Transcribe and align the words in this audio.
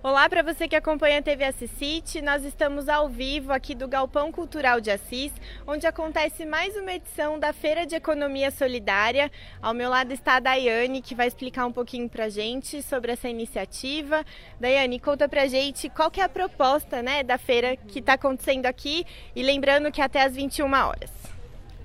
Olá 0.00 0.28
para 0.28 0.44
você 0.44 0.68
que 0.68 0.76
acompanha 0.76 1.18
a 1.18 1.22
TV 1.22 1.42
Assisite. 1.42 2.22
Nós 2.22 2.44
estamos 2.44 2.88
ao 2.88 3.08
vivo 3.08 3.52
aqui 3.52 3.74
do 3.74 3.88
Galpão 3.88 4.30
Cultural 4.30 4.80
de 4.80 4.92
Assis, 4.92 5.32
onde 5.66 5.88
acontece 5.88 6.46
mais 6.46 6.76
uma 6.76 6.92
edição 6.92 7.36
da 7.36 7.52
Feira 7.52 7.84
de 7.84 7.96
Economia 7.96 8.52
Solidária. 8.52 9.28
Ao 9.60 9.74
meu 9.74 9.90
lado 9.90 10.12
está 10.12 10.36
a 10.36 10.40
Daiane, 10.40 11.02
que 11.02 11.16
vai 11.16 11.26
explicar 11.26 11.66
um 11.66 11.72
pouquinho 11.72 12.08
para 12.08 12.28
gente 12.28 12.80
sobre 12.80 13.10
essa 13.10 13.28
iniciativa. 13.28 14.24
Daiane, 14.60 15.00
conta 15.00 15.28
para 15.28 15.48
gente 15.48 15.88
qual 15.88 16.12
que 16.12 16.20
é 16.20 16.24
a 16.24 16.28
proposta 16.28 17.02
né, 17.02 17.24
da 17.24 17.36
feira 17.36 17.76
que 17.76 17.98
está 17.98 18.12
acontecendo 18.12 18.66
aqui 18.66 19.04
e 19.34 19.42
lembrando 19.42 19.90
que 19.90 20.00
é 20.00 20.04
até 20.04 20.22
às 20.22 20.32
21 20.32 20.72
horas. 20.74 21.10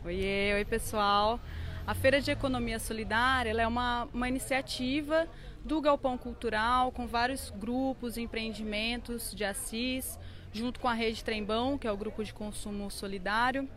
Oiê, 0.06 0.54
oi 0.54 0.66
pessoal. 0.66 1.40
A 1.86 1.96
Feira 1.96 2.22
de 2.22 2.30
Economia 2.30 2.78
Solidária 2.80 3.60
é 3.60 3.68
uma, 3.68 4.08
uma 4.14 4.30
iniciativa 4.30 5.28
do 5.64 5.80
Galpão 5.82 6.18
Cultural, 6.18 6.92
com 6.92 7.08
vários 7.08 7.50
grupos, 7.50 8.18
empreendimentos 8.18 9.34
de 9.34 9.46
Assis, 9.46 10.20
junto 10.52 10.80
com 10.80 10.88
a 10.88 10.94
Rede 10.94 11.24
Trembão, 11.24 11.78
que 11.78 11.88
é 11.88 11.92
o 11.92 11.98
grupo 11.98 12.24
de 12.24 12.34
consumo 12.34 12.92
solidário, 12.92 13.68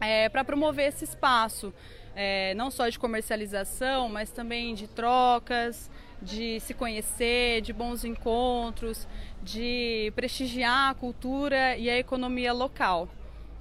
é, 0.00 0.28
para 0.28 0.42
promover 0.42 0.88
esse 0.88 1.04
espaço, 1.04 1.72
é, 2.16 2.54
não 2.54 2.70
só 2.70 2.88
de 2.88 2.98
comercialização, 2.98 4.08
mas 4.08 4.30
também 4.30 4.74
de 4.74 4.88
trocas, 4.88 5.90
de 6.22 6.58
se 6.60 6.74
conhecer, 6.74 7.60
de 7.60 7.72
bons 7.72 8.04
encontros, 8.04 9.06
de 9.42 10.12
prestigiar 10.16 10.90
a 10.90 10.94
cultura 10.94 11.76
e 11.76 11.88
a 11.88 11.98
economia 11.98 12.52
local. 12.52 13.08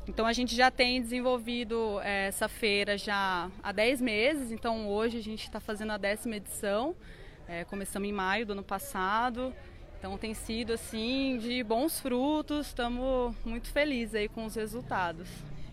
Então 0.07 0.25
a 0.25 0.33
gente 0.33 0.55
já 0.55 0.71
tem 0.71 1.01
desenvolvido 1.01 1.99
é, 2.01 2.27
essa 2.27 2.47
feira 2.47 2.97
já 2.97 3.51
há 3.61 3.71
10 3.71 4.01
meses, 4.01 4.51
então 4.51 4.87
hoje 4.89 5.17
a 5.17 5.21
gente 5.21 5.43
está 5.43 5.59
fazendo 5.59 5.91
a 5.91 5.97
décima 5.97 6.37
edição. 6.37 6.95
É, 7.49 7.65
começamos 7.65 8.07
em 8.07 8.11
maio 8.11 8.45
do 8.45 8.51
ano 8.51 8.61
passado, 8.61 9.51
então 9.97 10.15
tem 10.19 10.35
sido 10.35 10.73
assim 10.73 11.39
de 11.39 11.63
bons 11.63 11.99
frutos, 11.99 12.67
estamos 12.67 13.35
muito 13.43 13.71
felizes 13.71 14.13
aí 14.13 14.29
com 14.29 14.45
os 14.45 14.53
resultados. 14.53 15.27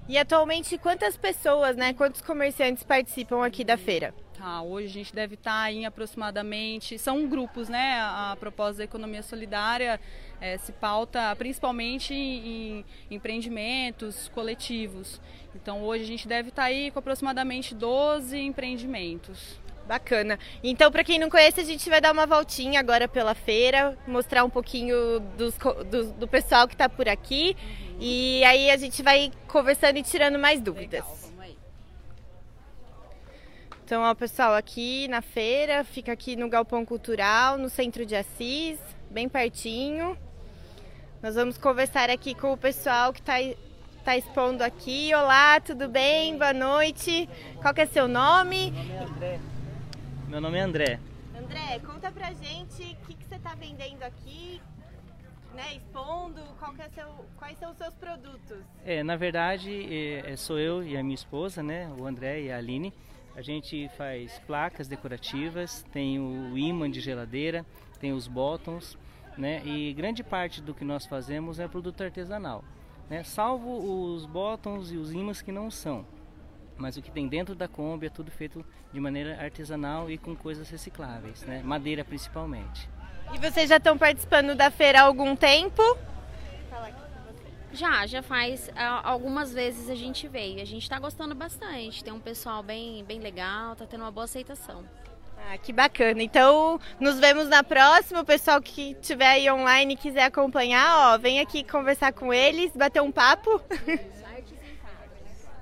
E 0.08 0.16
atualmente 0.16 0.78
quantas 0.78 1.18
pessoas, 1.18 1.76
né, 1.76 1.92
quantos 1.92 2.22
comerciantes 2.22 2.82
participam 2.82 3.44
aqui 3.44 3.62
da 3.62 3.76
feira? 3.76 4.14
Tá, 4.38 4.62
hoje 4.62 4.86
a 4.86 4.90
gente 4.90 5.14
deve 5.14 5.34
estar 5.34 5.64
tá 5.64 5.70
em 5.70 5.84
aproximadamente, 5.84 6.98
são 6.98 7.28
grupos, 7.28 7.68
né? 7.68 8.00
A, 8.00 8.32
a 8.32 8.36
proposta 8.36 8.78
da 8.78 8.84
economia 8.84 9.22
solidária 9.22 10.00
é, 10.40 10.56
se 10.56 10.72
pauta 10.72 11.36
principalmente 11.36 12.14
em, 12.14 12.78
em, 12.78 12.84
empreendimentos 13.10 14.28
coletivos. 14.28 15.20
Então 15.54 15.82
hoje 15.82 16.04
a 16.04 16.06
gente 16.06 16.26
deve 16.26 16.48
estar 16.48 16.62
tá 16.62 16.68
aí 16.68 16.90
com 16.90 16.98
aproximadamente 16.98 17.74
12 17.74 18.38
empreendimentos. 18.38 19.65
Bacana. 19.86 20.36
Então, 20.64 20.90
para 20.90 21.04
quem 21.04 21.18
não 21.18 21.30
conhece, 21.30 21.60
a 21.60 21.64
gente 21.64 21.88
vai 21.88 22.00
dar 22.00 22.12
uma 22.12 22.26
voltinha 22.26 22.80
agora 22.80 23.06
pela 23.06 23.34
feira, 23.34 23.96
mostrar 24.06 24.44
um 24.44 24.50
pouquinho 24.50 25.20
dos, 25.38 25.54
do, 25.88 26.12
do 26.12 26.28
pessoal 26.28 26.66
que 26.66 26.74
está 26.74 26.88
por 26.88 27.08
aqui. 27.08 27.56
Uhum. 27.60 27.96
E 28.00 28.44
aí 28.44 28.70
a 28.70 28.76
gente 28.76 29.02
vai 29.02 29.30
conversando 29.46 29.96
e 29.98 30.02
tirando 30.02 30.38
mais 30.38 30.60
dúvidas. 30.60 31.04
Legal, 31.04 31.16
vamos 31.22 31.40
aí. 31.40 31.56
Então, 33.84 34.02
ó, 34.02 34.12
pessoal, 34.14 34.54
aqui 34.54 35.06
na 35.06 35.22
feira, 35.22 35.84
fica 35.84 36.12
aqui 36.12 36.34
no 36.34 36.48
Galpão 36.48 36.84
Cultural, 36.84 37.56
no 37.56 37.68
centro 37.68 38.04
de 38.04 38.16
Assis, 38.16 38.80
bem 39.08 39.28
pertinho. 39.28 40.18
Nós 41.22 41.36
vamos 41.36 41.56
conversar 41.56 42.10
aqui 42.10 42.34
com 42.34 42.52
o 42.52 42.56
pessoal 42.56 43.12
que 43.12 43.20
está 43.20 43.34
tá 44.04 44.16
expondo 44.16 44.64
aqui. 44.64 45.12
Olá, 45.14 45.60
tudo 45.60 45.88
bem? 45.88 46.36
Boa 46.36 46.52
noite. 46.52 47.28
Qual 47.62 47.72
que 47.72 47.80
é 47.80 47.86
seu 47.86 48.08
nome? 48.08 48.72
Meu 48.72 48.82
nome 48.82 48.92
é 48.92 49.02
André. 49.04 49.55
Meu 50.28 50.40
nome 50.40 50.58
é 50.58 50.60
André. 50.60 50.98
André, 51.38 51.78
conta 51.86 52.10
pra 52.10 52.32
gente 52.32 52.82
o 52.82 53.06
que, 53.06 53.14
que 53.14 53.24
você 53.24 53.36
está 53.36 53.54
vendendo 53.54 54.02
aqui, 54.02 54.60
né, 55.54 55.76
expondo, 55.76 56.40
é 56.80 56.88
seu, 56.88 57.06
quais 57.36 57.56
são 57.58 57.70
os 57.70 57.76
seus 57.76 57.94
produtos? 57.94 58.58
É, 58.84 59.04
na 59.04 59.14
verdade, 59.14 59.70
é, 59.70 60.32
é, 60.32 60.36
sou 60.36 60.58
eu 60.58 60.82
e 60.82 60.96
a 60.96 61.02
minha 61.02 61.14
esposa, 61.14 61.62
né, 61.62 61.88
o 61.96 62.04
André 62.04 62.42
e 62.42 62.50
a 62.50 62.58
Aline. 62.58 62.92
A 63.36 63.40
gente 63.40 63.88
faz 63.96 64.36
placas 64.40 64.88
decorativas, 64.88 65.84
tem 65.92 66.18
o 66.18 66.58
imã 66.58 66.90
de 66.90 67.00
geladeira, 67.00 67.64
tem 68.00 68.12
os 68.12 68.26
bottoms, 68.26 68.98
né, 69.38 69.62
e 69.64 69.94
grande 69.94 70.24
parte 70.24 70.60
do 70.60 70.74
que 70.74 70.84
nós 70.84 71.06
fazemos 71.06 71.60
é 71.60 71.68
produto 71.68 72.02
artesanal, 72.02 72.64
né, 73.08 73.22
salvo 73.22 74.12
os 74.12 74.26
bottoms 74.26 74.90
e 74.90 74.96
os 74.96 75.12
imãs 75.12 75.40
que 75.40 75.52
não 75.52 75.70
são 75.70 76.04
mas 76.76 76.96
o 76.96 77.02
que 77.02 77.10
tem 77.10 77.28
dentro 77.28 77.54
da 77.54 77.66
Kombi 77.68 78.06
é 78.06 78.10
tudo 78.10 78.30
feito 78.30 78.64
de 78.92 79.00
maneira 79.00 79.42
artesanal 79.42 80.10
e 80.10 80.18
com 80.18 80.34
coisas 80.34 80.68
recicláveis, 80.68 81.42
né? 81.42 81.62
madeira 81.64 82.04
principalmente. 82.04 82.88
E 83.34 83.38
vocês 83.38 83.68
já 83.68 83.76
estão 83.76 83.98
participando 83.98 84.54
da 84.54 84.70
feira 84.70 85.00
há 85.00 85.02
algum 85.02 85.34
tempo? 85.34 85.82
Já, 87.72 88.06
já 88.06 88.22
faz 88.22 88.70
algumas 89.02 89.52
vezes 89.52 89.90
a 89.90 89.94
gente 89.94 90.26
veio. 90.26 90.62
A 90.62 90.64
gente 90.64 90.82
está 90.82 90.98
gostando 90.98 91.34
bastante. 91.34 92.02
Tem 92.02 92.12
um 92.12 92.20
pessoal 92.20 92.62
bem, 92.62 93.04
bem 93.04 93.20
legal, 93.20 93.74
está 93.74 93.84
tendo 93.84 94.00
uma 94.00 94.10
boa 94.10 94.24
aceitação. 94.24 94.82
Ah, 95.48 95.58
que 95.58 95.72
bacana. 95.72 96.22
Então, 96.22 96.80
nos 96.98 97.20
vemos 97.20 97.48
na 97.48 97.62
próxima. 97.62 98.20
O 98.20 98.24
pessoal 98.24 98.62
que 98.62 98.92
estiver 98.92 99.28
aí 99.28 99.50
online 99.50 99.94
e 99.94 99.96
quiser 99.96 100.24
acompanhar, 100.24 101.14
ó, 101.14 101.18
vem 101.18 101.38
aqui 101.38 101.62
conversar 101.62 102.12
com 102.12 102.32
eles, 102.32 102.74
bater 102.74 103.02
um 103.02 103.12
papo. 103.12 103.60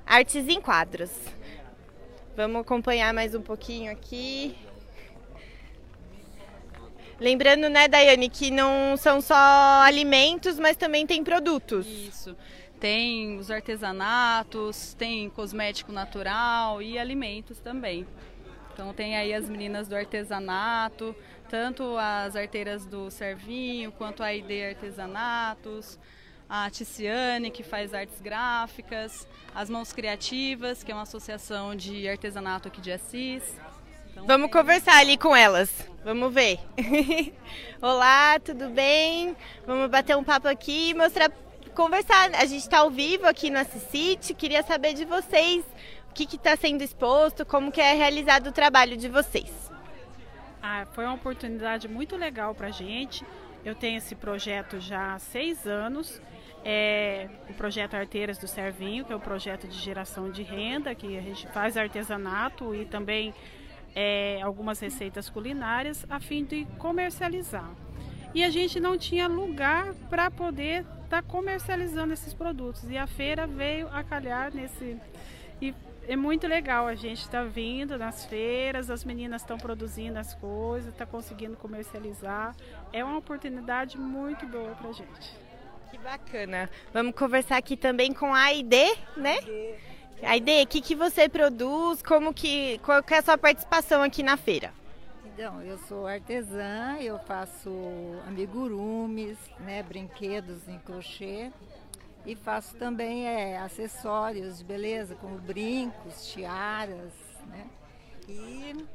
Artes 0.07 0.47
em 0.49 0.61
quadros. 0.61 1.11
Vamos 2.37 2.61
acompanhar 2.61 3.15
mais 3.15 3.35
um 3.35 3.41
pouquinho 3.41 3.91
aqui. 3.91 4.55
Lembrando, 7.19 7.71
né, 7.71 7.89
Daiane, 7.89 8.29
que 8.29 8.51
não 8.51 8.97
são 8.99 9.21
só 9.21 9.35
alimentos, 9.83 10.59
mas 10.59 10.77
também 10.77 11.07
tem 11.07 11.25
produtos. 11.25 11.87
Isso. 11.87 12.37
Tem 12.79 13.39
os 13.39 13.51
artesanatos, 13.51 14.93
tem 14.95 15.31
cosmético 15.31 15.91
natural 15.91 16.83
e 16.83 16.99
alimentos 16.99 17.59
também. 17.59 18.07
Então 18.73 18.93
tem 18.93 19.17
aí 19.17 19.33
as 19.33 19.49
meninas 19.49 19.89
do 19.89 19.97
artesanato, 19.97 21.17
tanto 21.49 21.97
as 21.97 22.37
arteiras 22.37 22.85
do 22.85 23.11
Servinho 23.11 23.91
quanto 23.93 24.23
a 24.23 24.35
ID 24.35 24.65
Artesanatos 24.69 25.99
a 26.57 26.71
Ticiane, 26.71 27.51
que 27.51 27.65
faz 27.65 27.93
artes 27.93 28.21
gráficas, 28.21 29.27
as 29.53 29.69
Mãos 29.69 29.93
Criativas, 29.93 30.85
que 30.85 30.93
é 30.93 30.95
uma 30.95 31.03
associação 31.03 31.75
de 31.75 32.09
artesanato 32.09 32.69
aqui 32.69 32.81
de 32.81 32.93
Assis. 32.93 33.43
Então, 34.13 34.25
Vamos 34.25 34.47
é... 34.47 34.53
conversar 34.53 34.99
ali 34.99 35.19
com 35.19 35.35
elas. 35.35 35.89
Vamos 36.05 36.33
ver. 36.33 36.61
Olá, 37.83 38.39
tudo 38.39 38.69
bem? 38.69 39.37
Vamos 39.67 39.91
bater 39.91 40.17
um 40.17 40.23
papo 40.23 40.47
aqui 40.47 40.91
e 40.91 40.95
mostrar, 40.95 41.29
conversar. 41.75 42.33
A 42.37 42.45
gente 42.45 42.61
está 42.61 42.79
ao 42.79 42.91
vivo 42.91 43.27
aqui 43.27 43.51
no 43.51 43.59
Assisite. 43.59 44.33
Queria 44.33 44.63
saber 44.63 44.95
de 44.95 45.05
vocês 45.05 45.65
o 46.09 46.15
que 46.15 46.37
está 46.37 46.57
sendo 46.57 46.83
exposto, 46.83 47.45
como 47.45 47.73
que 47.73 47.81
é 47.81 47.95
realizado 47.95 48.47
o 48.47 48.53
trabalho 48.53 48.97
de 48.97 49.09
vocês. 49.09 49.51
Ah, 50.63 50.87
foi 50.93 51.05
uma 51.05 51.15
oportunidade 51.15 51.89
muito 51.89 52.17
legal 52.17 52.55
para 52.55 52.69
a 52.69 52.71
gente. 52.71 53.27
Eu 53.65 53.75
tenho 53.75 53.99
esse 53.99 54.15
projeto 54.15 54.79
já 54.79 55.15
há 55.15 55.19
seis 55.19 55.67
anos 55.67 56.21
é 56.65 57.29
o 57.51 57.55
projeto 57.55 57.95
Arteiras 57.95 58.39
do 58.39 58.49
Servinho, 58.49 59.05
que 59.05 59.13
é 59.13 59.17
o 59.17 59.21
projeto 59.21 59.69
de 59.69 59.79
geração 59.79 60.31
de 60.31 60.43
renda, 60.43 60.95
que 60.95 61.19
a 61.19 61.21
gente 61.21 61.47
faz 61.49 61.77
artesanato 61.77 62.75
e 62.75 62.87
também 62.87 63.35
é, 63.95 64.41
algumas 64.43 64.81
receitas 64.81 65.29
culinárias 65.29 66.07
a 66.09 66.19
fim 66.19 66.45
de 66.45 66.65
comercializar. 66.79 67.71
E 68.35 68.43
a 68.43 68.51
gente 68.51 68.81
não 68.81 68.99
tinha 68.99 69.29
lugar 69.29 69.95
para 70.11 70.31
poder 70.31 70.81
estar 71.05 71.23
tá 71.23 71.23
comercializando 71.23 72.13
esses 72.13 72.35
produtos. 72.35 72.91
E 72.91 72.99
a 72.99 73.07
feira 73.07 73.47
veio 73.47 73.87
a 73.93 74.03
calhar 74.03 74.53
nesse. 74.53 74.99
E 75.63 75.73
é 76.09 76.17
muito 76.17 76.49
legal 76.49 76.89
a 76.89 76.97
gente 76.97 77.21
estar 77.21 77.45
tá 77.45 77.49
vindo 77.49 77.97
nas 77.97 78.25
feiras, 78.27 78.91
as 78.91 79.05
meninas 79.05 79.43
estão 79.43 79.57
produzindo 79.57 80.19
as 80.19 80.35
coisas, 80.35 80.93
estão 80.93 81.07
tá 81.07 81.11
conseguindo 81.13 81.57
comercializar. 81.57 82.57
É 82.93 83.05
uma 83.05 83.19
oportunidade 83.19 83.97
muito 83.97 84.45
boa 84.47 84.75
para 84.75 84.89
a 84.89 84.93
gente. 84.93 85.44
Que 85.91 85.99
bacana. 85.99 86.71
Vamos 86.93 87.15
conversar 87.15 87.57
aqui 87.57 87.77
também 87.77 88.13
com 88.13 88.35
a 88.35 88.53
ID, 88.53 88.75
né? 89.17 89.37
ID, 90.23 90.65
o 90.65 90.67
que, 90.67 90.81
que 90.81 90.95
você 90.95 91.29
produz? 91.29 92.03
Como 92.03 92.33
que, 92.33 92.79
qual 92.79 93.03
que 93.03 93.15
é 93.15 93.19
a 93.19 93.23
sua 93.23 93.39
participação 93.39 94.03
aqui 94.03 94.23
na 94.23 94.37
feira? 94.37 94.73
Então, 95.27 95.61
eu 95.63 95.77
sou 95.89 96.07
artesã, 96.07 96.97
eu 97.01 97.19
faço 97.19 97.71
amigurumis, 98.27 99.37
né, 99.59 99.83
brinquedos 99.83 100.69
em 100.69 100.79
crochê 100.79 101.51
e 102.25 102.37
faço 102.37 102.77
também 102.77 103.27
é, 103.27 103.59
acessórios 103.59 104.59
de 104.59 104.65
beleza, 104.65 105.17
como 105.17 105.37
brincos, 105.39 106.33
tiaras, 106.33 107.13
né? 107.49 107.67
E 108.29 108.87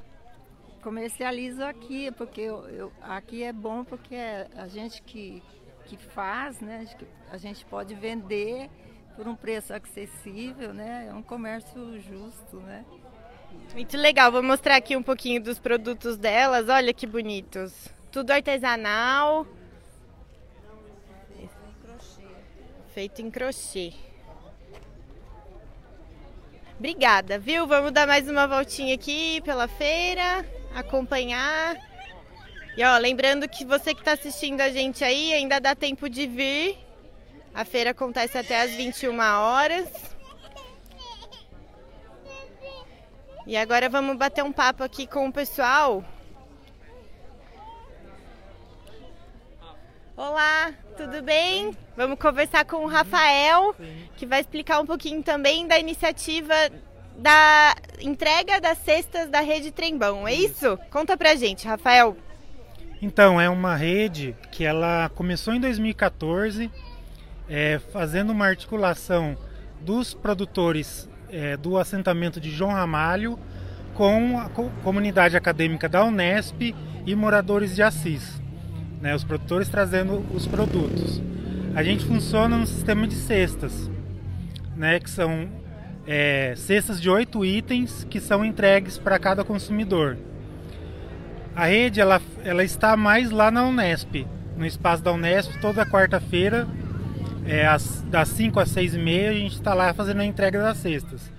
comercializo 0.81 1.63
aqui, 1.63 2.09
porque 2.13 2.41
eu, 2.41 2.67
eu, 2.69 2.91
aqui 3.01 3.43
é 3.43 3.51
bom 3.51 3.83
porque 3.83 4.15
a 4.55 4.67
gente 4.67 5.01
que 5.01 5.43
que 5.95 5.97
faz, 5.97 6.59
né? 6.59 6.85
A 7.31 7.37
gente 7.37 7.65
pode 7.65 7.95
vender 7.95 8.69
por 9.15 9.27
um 9.27 9.35
preço 9.35 9.73
acessível, 9.73 10.73
né? 10.73 11.07
É 11.09 11.13
um 11.13 11.23
comércio 11.23 11.99
justo, 11.99 12.57
né? 12.57 12.85
Muito 13.73 13.97
legal, 13.97 14.31
vou 14.31 14.43
mostrar 14.43 14.75
aqui 14.75 14.95
um 14.95 15.01
pouquinho 15.01 15.41
dos 15.41 15.57
produtos 15.57 16.17
delas, 16.17 16.69
olha 16.69 16.93
que 16.93 17.07
bonitos. 17.07 17.89
Tudo 18.11 18.31
artesanal. 18.31 19.47
Feito 22.93 23.21
em 23.21 23.31
crochê. 23.31 23.93
Obrigada, 26.77 27.39
viu? 27.39 27.67
Vamos 27.67 27.91
dar 27.91 28.07
mais 28.07 28.29
uma 28.29 28.47
voltinha 28.47 28.93
aqui 28.95 29.41
pela 29.41 29.67
feira, 29.67 30.45
acompanhar. 30.75 31.88
E 32.79 32.83
ó, 32.85 32.97
lembrando 32.97 33.45
que 33.49 33.65
você 33.65 33.93
que 33.93 33.99
está 33.99 34.13
assistindo 34.13 34.61
a 34.61 34.69
gente 34.69 35.03
aí, 35.03 35.33
ainda 35.33 35.59
dá 35.59 35.75
tempo 35.75 36.09
de 36.09 36.25
vir. 36.25 36.77
A 37.53 37.65
feira 37.65 37.89
acontece 37.89 38.37
até 38.37 38.61
às 38.61 38.71
21 38.71 39.19
horas. 39.19 39.89
E 43.45 43.57
agora 43.57 43.89
vamos 43.89 44.15
bater 44.15 44.45
um 44.45 44.53
papo 44.53 44.81
aqui 44.81 45.05
com 45.05 45.27
o 45.27 45.33
pessoal. 45.33 46.05
Olá, 50.15 50.73
tudo 50.95 51.21
bem? 51.21 51.75
Vamos 51.97 52.17
conversar 52.17 52.63
com 52.63 52.77
o 52.77 52.87
Rafael, 52.87 53.75
que 54.15 54.25
vai 54.25 54.39
explicar 54.39 54.79
um 54.79 54.85
pouquinho 54.85 55.21
também 55.21 55.67
da 55.67 55.77
iniciativa 55.77 56.55
da 57.17 57.75
entrega 57.99 58.61
das 58.61 58.77
cestas 58.77 59.27
da 59.27 59.41
rede 59.41 59.69
Trembão, 59.69 60.25
é 60.25 60.33
isso? 60.33 60.79
Conta 60.89 61.17
pra 61.17 61.35
gente, 61.35 61.67
Rafael. 61.67 62.15
Então, 63.01 63.39
é 63.39 63.49
uma 63.49 63.75
rede 63.75 64.35
que 64.51 64.63
ela 64.63 65.09
começou 65.15 65.53
em 65.53 65.59
2014, 65.59 66.69
é, 67.47 67.79
fazendo 67.91 68.31
uma 68.31 68.45
articulação 68.45 69.37
dos 69.81 70.13
produtores 70.13 71.09
é, 71.31 71.55
do 71.55 71.77
assentamento 71.77 72.39
de 72.39 72.51
João 72.51 72.71
Ramalho 72.71 73.39
com 73.93 74.39
a 74.39 74.49
comunidade 74.83 75.37
acadêmica 75.37 75.87
da 75.87 76.03
Unesp 76.03 76.75
e 77.05 77.15
moradores 77.15 77.75
de 77.75 77.81
Assis 77.81 78.39
né, 79.01 79.15
os 79.15 79.23
produtores 79.23 79.69
trazendo 79.69 80.25
os 80.33 80.45
produtos. 80.45 81.21
A 81.75 81.83
gente 81.83 82.05
funciona 82.05 82.57
no 82.57 82.67
sistema 82.67 83.07
de 83.07 83.15
cestas, 83.15 83.89
né, 84.75 84.99
que 84.99 85.09
são 85.09 85.47
é, 86.05 86.53
cestas 86.57 86.99
de 86.99 87.09
oito 87.09 87.45
itens 87.45 88.05
que 88.09 88.19
são 88.19 88.43
entregues 88.43 88.97
para 88.97 89.17
cada 89.19 89.43
consumidor. 89.43 90.17
A 91.59 91.65
rede 91.65 91.99
ela, 91.99 92.21
ela 92.45 92.63
está 92.63 92.95
mais 92.95 93.31
lá 93.31 93.51
na 93.51 93.65
Unesp, 93.65 94.25
no 94.55 94.65
espaço 94.65 95.03
da 95.03 95.11
Unesp, 95.11 95.59
toda 95.59 95.85
quarta-feira, 95.85 96.65
é, 97.45 97.65
das 98.05 98.29
5 98.29 98.61
às 98.61 98.69
6 98.69 98.93
e 98.93 98.97
meia, 98.97 99.31
a 99.31 99.33
gente 99.33 99.55
está 99.55 99.73
lá 99.73 99.93
fazendo 99.93 100.21
a 100.21 100.25
entrega 100.25 100.63
das 100.63 100.77
cestas. 100.77 101.29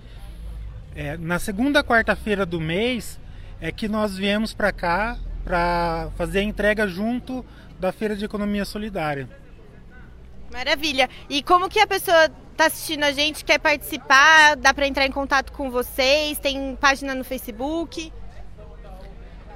É, 0.94 1.16
na 1.16 1.38
segunda 1.38 1.82
quarta-feira 1.82 2.44
do 2.44 2.60
mês 2.60 3.18
é 3.62 3.72
que 3.72 3.88
nós 3.88 4.14
viemos 4.14 4.52
para 4.52 4.70
cá 4.72 5.16
para 5.42 6.10
fazer 6.18 6.40
a 6.40 6.42
entrega 6.42 6.86
junto 6.86 7.42
da 7.78 7.90
Feira 7.90 8.14
de 8.14 8.22
Economia 8.22 8.66
Solidária. 8.66 9.26
Maravilha. 10.52 11.08
E 11.30 11.42
como 11.42 11.66
que 11.66 11.80
a 11.80 11.86
pessoa 11.86 12.30
está 12.52 12.66
assistindo 12.66 13.04
a 13.04 13.12
gente, 13.12 13.42
quer 13.42 13.58
participar, 13.58 14.54
dá 14.56 14.74
para 14.74 14.86
entrar 14.86 15.06
em 15.06 15.12
contato 15.12 15.50
com 15.52 15.70
vocês? 15.70 16.38
Tem 16.38 16.76
página 16.76 17.14
no 17.14 17.24
Facebook? 17.24 18.12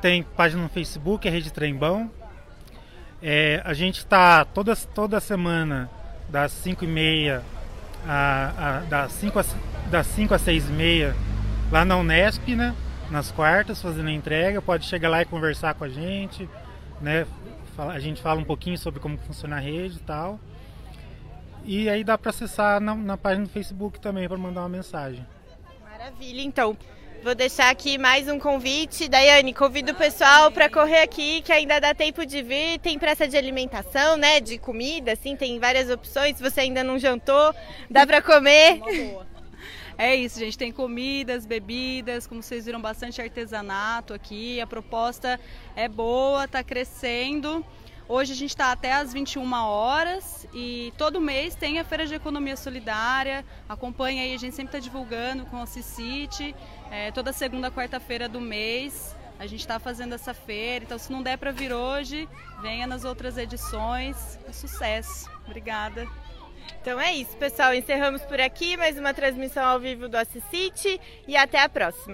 Tem 0.04 0.22
página 0.22 0.62
no 0.62 0.68
Facebook, 0.68 1.26
é 1.26 1.30
Rede 1.30 1.50
Trembão. 1.50 2.10
É, 3.22 3.62
a 3.64 3.72
gente 3.72 4.00
está 4.00 4.44
toda, 4.44 4.76
toda 4.76 5.18
semana, 5.18 5.88
das 6.28 6.52
5 6.52 6.84
e 6.84 6.86
meia, 6.86 7.42
a, 8.06 8.52
a, 8.58 8.80
das 8.80 9.12
5 9.12 9.38
às 9.38 9.56
das 9.90 10.06
5 10.08 10.34
às 10.34 10.42
6 10.42 10.68
e 10.68 10.72
meia, 10.72 11.16
lá 11.72 11.86
na 11.86 11.96
Unesp, 11.96 12.54
né? 12.54 12.76
nas 13.10 13.32
quartas 13.32 13.80
fazendo 13.80 14.08
a 14.08 14.12
entrega, 14.12 14.60
pode 14.60 14.84
chegar 14.84 15.08
lá 15.08 15.22
e 15.22 15.24
conversar 15.24 15.72
com 15.72 15.84
a 15.84 15.88
gente, 15.88 16.46
né? 17.00 17.26
A 17.78 17.98
gente 17.98 18.20
fala 18.20 18.38
um 18.38 18.44
pouquinho 18.44 18.76
sobre 18.76 19.00
como 19.00 19.16
funciona 19.16 19.56
a 19.56 19.60
rede 19.60 19.96
e 19.96 20.00
tal. 20.00 20.38
E 21.64 21.88
aí 21.88 22.04
dá 22.04 22.18
para 22.18 22.28
acessar 22.28 22.78
na, 22.78 22.94
na, 22.94 23.16
página 23.16 23.46
do 23.46 23.50
Facebook 23.50 23.98
também 24.00 24.28
para 24.28 24.36
mandar 24.36 24.60
uma 24.60 24.68
mensagem. 24.68 25.26
Maravilha, 25.82 26.42
então. 26.42 26.76
Vou 27.24 27.34
deixar 27.34 27.70
aqui 27.70 27.96
mais 27.96 28.28
um 28.28 28.38
convite. 28.38 29.08
Daiane, 29.08 29.54
convido 29.54 29.92
o 29.92 29.94
pessoal 29.94 30.50
para 30.50 30.68
correr 30.68 31.00
aqui, 31.00 31.40
que 31.40 31.50
ainda 31.50 31.80
dá 31.80 31.94
tempo 31.94 32.26
de 32.26 32.42
vir. 32.42 32.78
Tem 32.80 32.98
praça 32.98 33.26
de 33.26 33.34
alimentação, 33.34 34.18
né? 34.18 34.40
De 34.40 34.58
comida, 34.58 35.12
assim, 35.12 35.34
tem 35.34 35.58
várias 35.58 35.88
opções. 35.88 36.36
Se 36.36 36.42
você 36.42 36.60
ainda 36.60 36.84
não 36.84 36.98
jantou, 36.98 37.54
dá 37.90 38.06
para 38.06 38.20
comer. 38.20 38.78
É 39.96 40.14
isso, 40.14 40.38
gente. 40.38 40.58
Tem 40.58 40.70
comidas, 40.70 41.46
bebidas, 41.46 42.26
como 42.26 42.42
vocês 42.42 42.66
viram, 42.66 42.82
bastante 42.82 43.22
artesanato 43.22 44.12
aqui. 44.12 44.60
A 44.60 44.66
proposta 44.66 45.40
é 45.74 45.88
boa, 45.88 46.44
está 46.44 46.62
crescendo. 46.62 47.64
Hoje 48.06 48.32
a 48.32 48.36
gente 48.36 48.50
está 48.50 48.70
até 48.70 48.92
às 48.92 49.14
21 49.14 49.50
horas 49.54 50.46
e 50.52 50.92
todo 50.98 51.22
mês 51.22 51.54
tem 51.54 51.78
a 51.78 51.84
Feira 51.84 52.06
de 52.06 52.14
Economia 52.14 52.54
Solidária. 52.54 53.42
Acompanha 53.66 54.22
aí, 54.22 54.34
a 54.34 54.38
gente 54.38 54.54
sempre 54.54 54.76
está 54.76 54.78
divulgando 54.78 55.46
com 55.46 55.62
o 55.62 55.66
Cicite. 55.66 56.54
É, 56.90 57.10
toda 57.10 57.32
segunda, 57.32 57.70
quarta-feira 57.70 58.28
do 58.28 58.40
mês 58.40 59.14
a 59.38 59.46
gente 59.46 59.60
está 59.60 59.78
fazendo 59.78 60.14
essa 60.14 60.32
feira. 60.32 60.84
Então, 60.84 60.98
se 60.98 61.10
não 61.10 61.22
der 61.22 61.36
para 61.36 61.50
vir 61.50 61.72
hoje, 61.72 62.28
venha 62.62 62.86
nas 62.86 63.04
outras 63.04 63.36
edições. 63.36 64.38
É 64.48 64.52
sucesso. 64.52 65.28
Obrigada. 65.46 66.06
Então 66.80 67.00
é 67.00 67.12
isso, 67.12 67.36
pessoal. 67.36 67.74
Encerramos 67.74 68.22
por 68.22 68.40
aqui 68.40 68.76
mais 68.76 68.98
uma 68.98 69.12
transmissão 69.12 69.64
ao 69.64 69.80
vivo 69.80 70.08
do 70.08 70.16
Assisite 70.16 71.00
e 71.26 71.36
até 71.36 71.60
a 71.62 71.68
próxima. 71.68 72.12